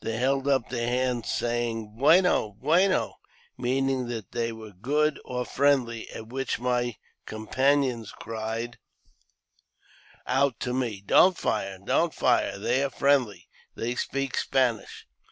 [0.00, 2.52] They held up their hands, saying," Bueno!
[2.60, 3.14] bueno!"
[3.58, 8.78] meaning that they were good or friendly; at which my companions cried
[10.24, 11.78] out to me," Don't fire!
[11.84, 12.58] don't fire!
[12.58, 15.08] they are friendly— they speak Spanish."